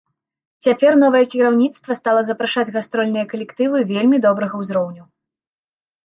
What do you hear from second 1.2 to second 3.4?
кіраўніцтва стала запрашаць гастрольныя